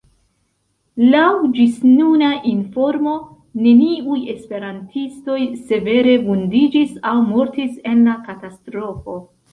[1.15, 1.25] Laŭ
[1.57, 3.13] ĝisnuna informo,
[3.67, 5.39] neniuj esperantistoj
[5.69, 9.21] severe vundiĝis aŭ mortis en la katastrofo.